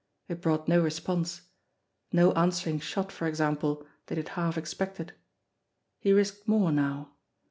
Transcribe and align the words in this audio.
It 0.27 0.41
brought 0.41 0.67
no 0.67 0.81
response; 0.81 1.41
no 2.11 2.31
answering 2.31 2.79
shot, 2.79 3.11
for 3.11 3.27
ex 3.27 3.39
ample, 3.39 3.85
that 4.07 4.15
he 4.17 4.21
had 4.23 4.29
half 4.29 4.57
expected. 4.57 5.13
He 5.99 6.11
risked 6.11 6.47
more 6.47 6.71
now. 6.71 7.13